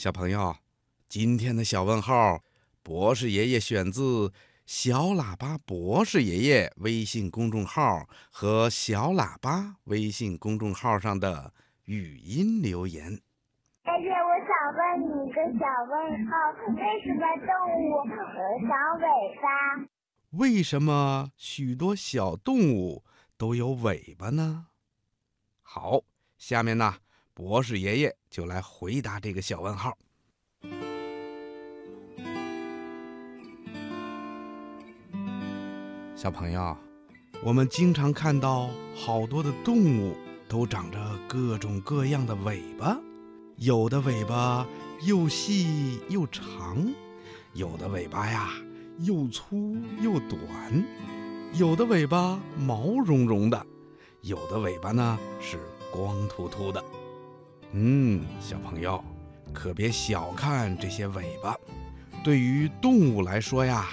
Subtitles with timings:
[0.00, 0.56] 小朋友，
[1.10, 2.42] 今天的小问号，
[2.82, 4.32] 博士爷爷选自
[4.64, 11.52] 小喇叭博士爷爷微信公众号和小喇叭微信公众号上的
[11.84, 13.10] 语音留言。
[13.10, 15.92] 爷爷，我想问你一个小问
[16.26, 16.32] 号：
[16.72, 17.52] 为什么动
[17.84, 19.04] 物呃长尾
[19.36, 19.84] 巴？
[20.30, 23.04] 为什么许多小动物
[23.36, 24.68] 都有尾巴呢？
[25.60, 26.00] 好，
[26.38, 26.94] 下面呢，
[27.34, 29.96] 博士爷爷就来回答这个小问号。
[36.14, 36.76] 小朋友，
[37.42, 40.14] 我们经常看到好多的动物
[40.46, 42.98] 都长着各种各样的尾巴，
[43.56, 44.66] 有的尾巴
[45.06, 46.92] 又细又长，
[47.54, 48.50] 有的尾巴呀
[48.98, 50.84] 又粗又短，
[51.54, 53.66] 有的尾巴毛茸茸的，
[54.20, 55.58] 有的尾巴呢是
[55.90, 56.84] 光秃秃的。
[57.72, 59.02] 嗯，小朋友
[59.52, 61.56] 可别小看这些尾巴，
[62.24, 63.88] 对于动物来说呀。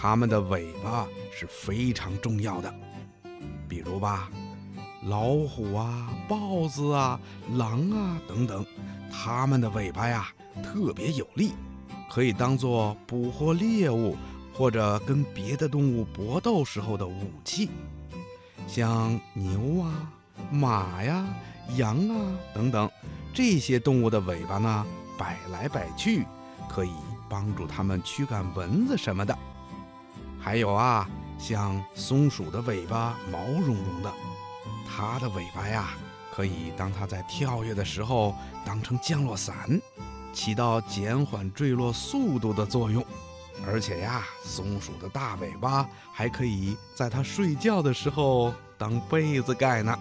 [0.00, 2.72] 它们的尾巴是非常重要的，
[3.68, 4.30] 比如吧，
[5.02, 7.20] 老虎啊、豹子啊、
[7.56, 8.64] 狼啊等等，
[9.10, 10.28] 它们的尾巴呀
[10.62, 11.50] 特别有力，
[12.08, 14.16] 可以当做捕获猎物
[14.54, 17.68] 或者跟别的动物搏斗时候的武器。
[18.68, 20.12] 像牛啊、
[20.52, 21.26] 马呀、
[21.76, 22.88] 羊啊等等
[23.38, 24.84] 这些动物的尾巴呢，
[25.16, 26.26] 摆来摆去，
[26.68, 26.90] 可以
[27.28, 29.38] 帮助它们驱赶蚊子什么的。
[30.40, 31.08] 还有啊，
[31.38, 34.12] 像松鼠的尾巴毛茸茸的，
[34.84, 35.90] 它的尾巴呀，
[36.34, 38.34] 可以当它在跳跃的时候
[38.66, 39.80] 当成降落伞，
[40.32, 43.06] 起到减缓坠落速度的作用。
[43.64, 49.96] 而且呀，松鼠的大尾巴还可以在它睡觉的时候当被子盖呢。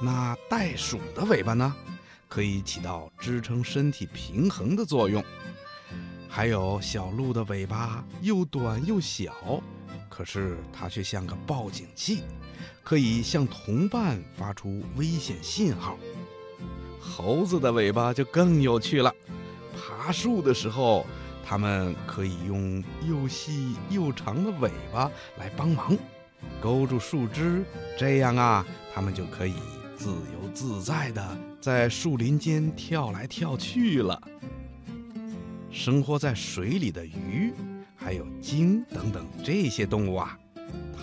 [0.00, 1.72] 那袋鼠的尾巴呢，
[2.34, 5.24] 可以起到支撑身体平衡的作用。
[6.28, 9.62] 还有小鹿的尾巴又短又小，
[10.08, 12.24] 可是它却像个报警器，
[12.82, 15.96] 可以向同伴发出危险信号。
[16.98, 19.14] 猴子的尾巴就更有趣了，
[19.78, 21.06] 爬树的时候，
[21.46, 25.96] 它们可以用又细又长的尾巴来帮忙，
[26.60, 27.62] 勾住树枝，
[27.96, 29.54] 这样啊，它们就可以
[30.04, 34.20] 自由自在地在树林间跳来跳去了。
[35.70, 37.54] 生活在水里的鱼，
[37.96, 40.38] 还有鲸等等这些动物啊，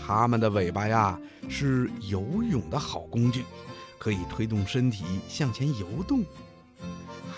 [0.06, 1.20] 它们的尾巴呀
[1.50, 3.44] 是游泳的好工具，
[3.98, 6.24] 可以推动身体向前游动。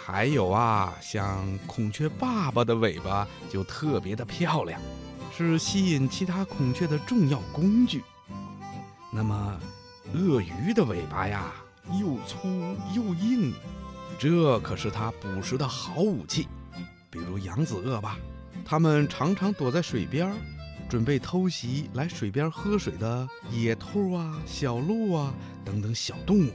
[0.05, 4.81] 还有啊，像孔雀爸爸的尾巴就特别的漂亮，
[5.33, 8.03] 是吸引其他孔雀的重要工具。
[9.13, 9.57] 那么，
[10.13, 11.51] 鳄鱼的尾巴呀
[11.99, 12.47] 又粗
[12.95, 13.51] 又硬，
[14.19, 16.47] 这可是它捕食的好武器。
[17.09, 18.17] 比如扬子鳄吧，
[18.63, 20.31] 它们常常躲在水边，
[20.87, 25.33] 准备偷袭来水边喝水的野兔啊、小鹿啊
[25.65, 26.51] 等等小动物。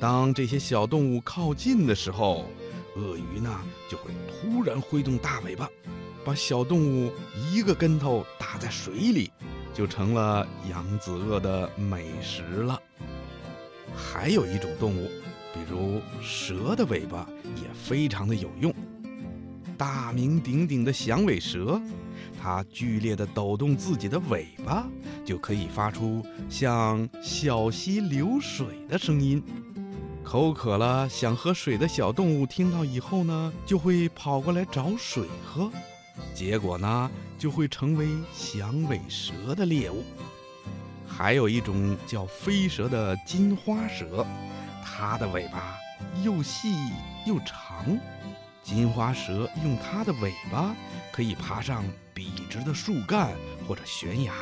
[0.00, 2.46] 当这些小动物靠近的时候，
[2.96, 5.68] 鳄鱼呢就会突然挥动大尾巴，
[6.24, 7.12] 把小动物
[7.50, 9.30] 一个跟头打在水里，
[9.72, 12.80] 就成了扬子鳄的美食了。
[13.94, 15.10] 还有一种动物，
[15.52, 18.72] 比如蛇的尾巴也非常的有用。
[19.76, 21.80] 大名鼎鼎的响尾蛇，
[22.40, 24.86] 它剧烈地抖动自己的尾巴，
[25.24, 29.42] 就可以发出像小溪流水的声音。
[30.22, 35.68] 口渴了想喝水的小动物听到以后呢，就会跑过来找水喝，
[36.34, 40.04] 结果呢，就会成为响尾蛇的猎物。
[41.06, 44.26] 还有一种叫飞蛇的金花蛇，
[44.84, 45.76] 它的尾巴
[46.22, 46.74] 又细
[47.26, 47.98] 又长。
[48.62, 50.74] 金花蛇用它的尾巴
[51.12, 51.84] 可以爬上
[52.14, 53.32] 笔直的树干
[53.66, 54.32] 或者悬崖，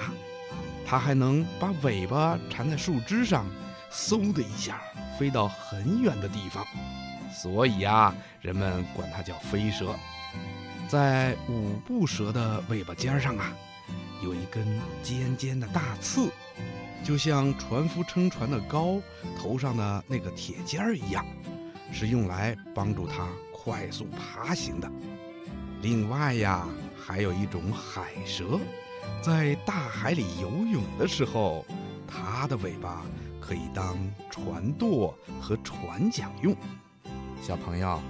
[0.86, 3.46] 它还能把尾巴缠在树枝上，
[3.90, 4.80] 嗖的一下
[5.18, 6.64] 飞到很远的地方。
[7.32, 9.94] 所以啊，人们管它叫飞蛇。
[10.90, 13.52] 在五步蛇的尾巴尖上啊，
[14.24, 14.66] 有一根
[15.04, 16.28] 尖尖的大刺，
[17.04, 19.00] 就像船夫撑船的篙
[19.38, 21.24] 头上的那个铁尖儿一样，
[21.92, 23.28] 是用来帮助它。
[23.52, 24.90] 快速爬行的。
[25.80, 26.66] 另外呀，
[26.98, 28.58] 还有一种海蛇，
[29.22, 31.64] 在大海里游泳的时候，
[32.08, 33.04] 它的尾巴
[33.40, 33.96] 可以当
[34.28, 36.56] 船舵和船桨用。
[37.40, 38.00] 小朋友，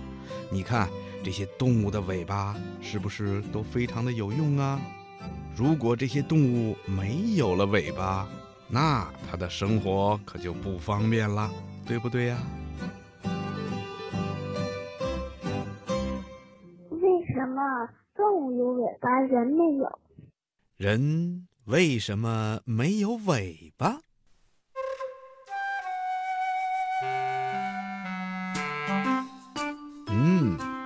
[0.50, 0.88] 你看
[1.22, 4.80] 这些动物的尾巴是不是都非常的有用啊？
[5.54, 8.26] 如果这些动物没有了尾巴，
[8.68, 11.50] 那它的生活可就不方便了，
[11.86, 12.38] 对不对呀？
[16.88, 19.98] 为什么动物有尾巴，人没有？
[20.78, 24.00] 人为什么没有尾巴？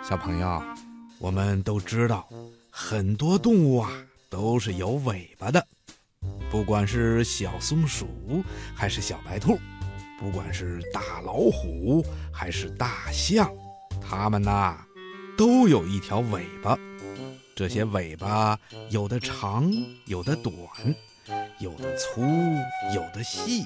[0.06, 0.62] 小朋友，
[1.18, 2.28] 我们都知道，
[2.68, 3.90] 很多动物啊
[4.28, 5.66] 都是有尾巴的，
[6.50, 8.06] 不管是小松鼠
[8.74, 9.58] 还是小白兔，
[10.20, 13.50] 不管是大老虎还是大象，
[14.06, 14.76] 它们呐
[15.38, 16.78] 都有一条尾巴。
[17.56, 18.58] 这些尾巴
[18.90, 19.72] 有的长，
[20.04, 20.54] 有的短，
[21.58, 22.20] 有的粗，
[22.94, 23.64] 有的细，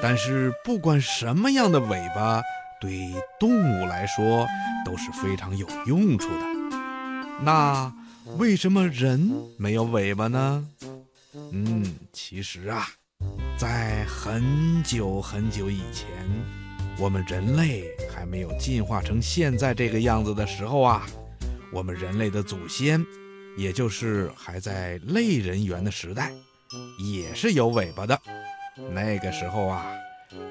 [0.00, 2.40] 但是不管什么样的尾巴，
[2.80, 4.46] 对动物来说
[4.84, 6.44] 都是非常有用处的。
[7.42, 7.92] 那
[8.38, 10.66] 为什么人没有尾巴呢？
[11.52, 12.86] 嗯，其实啊，
[13.58, 16.06] 在很久很久以前，
[16.98, 17.84] 我们人类
[18.14, 21.06] 还没有进化成现在这个样子的时候啊。
[21.72, 23.04] 我们人类的祖先，
[23.56, 26.30] 也就是还在类人猿的时代，
[27.12, 28.16] 也是有尾巴的。
[28.92, 29.84] 那个时候啊，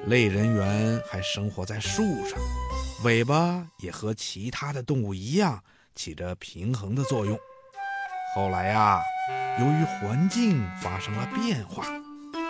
[0.06, 2.38] 类人猿还生活在树上，
[3.04, 5.62] 尾巴也和其他的动物一样，
[5.94, 7.38] 起着平衡的作用。
[8.34, 9.00] 后来呀，
[9.58, 11.86] 由于环境发生了变化，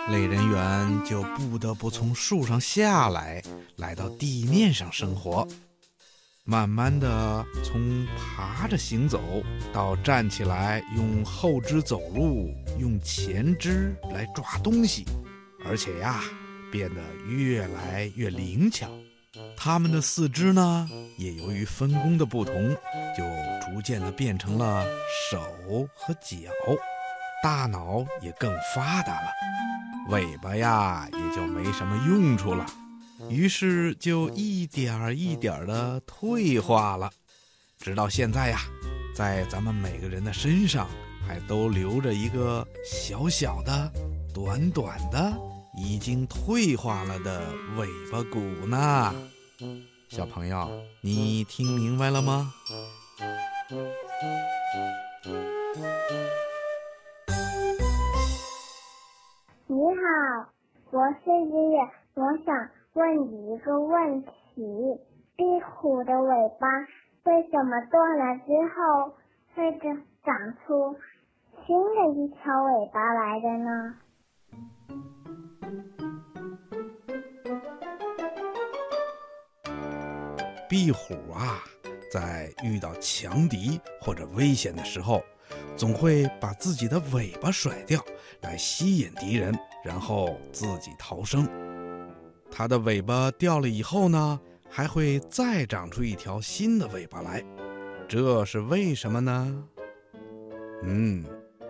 [0.09, 3.41] 类人猿就不得不从树上下来，
[3.77, 5.47] 来到地面上生活。
[6.47, 9.19] 慢慢的，从爬着行走
[9.73, 15.05] 到站起来，用后肢走路，用前肢来抓东西，
[15.65, 16.23] 而且呀，
[16.75, 18.89] 变得越来越灵巧。
[19.55, 22.75] 它们的四肢呢，也由于分工的不同，
[23.17, 23.23] 就
[23.65, 24.85] 逐渐的变成了
[25.31, 25.39] 手
[25.95, 26.51] 和脚，
[27.41, 29.31] 大脑也更发达了，
[30.09, 32.65] 尾巴呀，也就没什么用处了。
[33.29, 37.09] 于是就一点儿一点儿的退化了，
[37.79, 38.59] 直到现在呀，
[39.15, 40.89] 在咱们每个人的身上
[41.25, 43.89] 还都留着一个小小的、
[44.33, 45.33] 短短的、
[45.77, 47.41] 已经退化了的
[47.77, 49.13] 尾巴骨呢。
[50.09, 50.69] 小朋友，
[51.01, 52.53] 你听明白了吗？
[59.67, 60.49] 你好，
[60.91, 62.69] 我是爷爷，我想。
[62.95, 64.31] 问你一个问题：
[65.35, 66.29] 壁虎的尾
[66.61, 66.67] 巴
[67.25, 69.13] 为什么断了之后
[69.53, 70.95] 会长长出
[71.67, 73.95] 新的一条尾巴来的呢？
[80.75, 81.63] 壁虎啊，
[82.11, 85.23] 在遇到强敌或者危险的时候，
[85.77, 88.03] 总会把自己的尾巴甩掉，
[88.41, 91.47] 来吸引敌人，然后自己逃生。
[92.51, 94.37] 它的尾巴掉了以后呢，
[94.69, 97.41] 还会再长出一条新的尾巴来，
[98.05, 99.63] 这是为什么呢？
[100.83, 101.23] 嗯，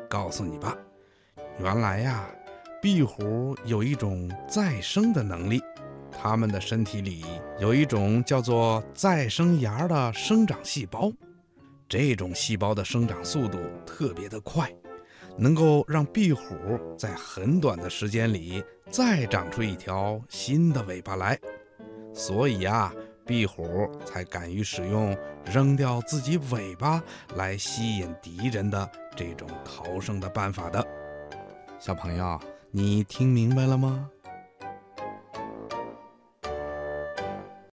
[0.10, 0.75] 告诉你吧，
[1.60, 2.28] 原来呀，
[2.81, 5.62] 壁虎有一种再生的能力，
[6.27, 7.24] 它们的身体里
[7.60, 11.12] 有一种叫做再生芽的生长细胞，
[11.88, 14.68] 这种细胞的生长速度特别的快。
[15.38, 16.56] 能够让壁虎
[16.98, 21.39] 在很短的时间里再长出一条新的尾巴来，
[22.12, 22.92] 所以呀，
[23.24, 27.04] 壁虎才敢于使用扔掉自己尾巴
[27.36, 30.84] 来吸引敌人的这种逃生的办法的。
[31.77, 32.39] 小朋友，
[32.72, 34.10] 你听明白了吗？